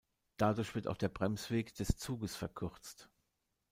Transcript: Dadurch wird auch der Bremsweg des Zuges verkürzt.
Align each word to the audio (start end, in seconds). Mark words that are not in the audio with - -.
Dadurch 0.37 0.73
wird 0.73 0.87
auch 0.87 0.97
der 0.97 1.09
Bremsweg 1.09 1.75
des 1.75 1.89
Zuges 1.95 2.35
verkürzt. 2.35 3.07